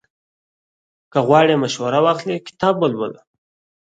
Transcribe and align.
که 1.11 1.19
غواړې 1.27 1.55
مشوره 1.63 1.99
واخلې، 2.05 2.43
کتاب 2.47 2.75
ولوله. 2.79 3.21